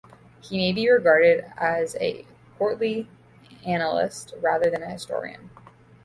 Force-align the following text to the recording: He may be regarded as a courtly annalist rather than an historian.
He 0.41 0.57
may 0.57 0.73
be 0.73 0.89
regarded 0.91 1.45
as 1.57 1.95
a 1.97 2.25
courtly 2.57 3.07
annalist 3.63 4.33
rather 4.41 4.71
than 4.71 4.81
an 4.81 4.89
historian. 4.89 5.51